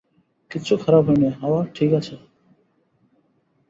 কিচ্ছু 0.51 0.73
খারাপ 0.77 1.03
হয় 1.07 1.17
নি, 1.17 1.27
হাওয়া 1.41 1.61
ঠিক 1.75 1.91
আছে। 1.93 2.15